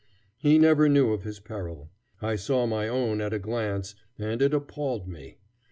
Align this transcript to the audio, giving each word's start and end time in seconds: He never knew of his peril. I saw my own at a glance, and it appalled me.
He 0.39 0.57
never 0.57 0.89
knew 0.89 1.13
of 1.13 1.21
his 1.21 1.39
peril. 1.39 1.91
I 2.23 2.35
saw 2.35 2.65
my 2.65 2.87
own 2.87 3.21
at 3.21 3.33
a 3.33 3.37
glance, 3.37 3.93
and 4.17 4.41
it 4.41 4.51
appalled 4.51 5.07
me. 5.07 5.37